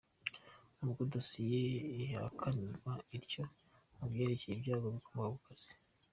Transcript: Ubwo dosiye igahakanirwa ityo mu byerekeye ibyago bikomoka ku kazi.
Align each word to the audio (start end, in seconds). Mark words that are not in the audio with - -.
Ubwo 0.83 1.01
dosiye 1.13 1.61
igahakanirwa 2.01 2.93
ityo 3.17 3.43
mu 3.97 4.05
byerekeye 4.11 4.53
ibyago 4.55 4.87
bikomoka 4.95 5.33
ku 5.35 5.41
kazi. 5.47 5.71